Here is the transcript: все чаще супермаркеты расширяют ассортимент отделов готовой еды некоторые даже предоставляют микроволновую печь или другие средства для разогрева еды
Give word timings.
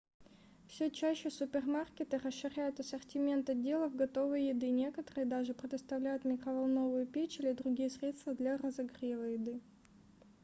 все 0.67 0.89
чаще 0.89 1.29
супермаркеты 1.29 2.17
расширяют 2.17 2.79
ассортимент 2.79 3.47
отделов 3.51 3.95
готовой 3.95 4.47
еды 4.47 4.71
некоторые 4.71 5.27
даже 5.27 5.53
предоставляют 5.53 6.25
микроволновую 6.25 7.05
печь 7.05 7.39
или 7.39 7.51
другие 7.53 7.91
средства 7.91 8.33
для 8.33 8.57
разогрева 8.57 9.21
еды 9.25 9.61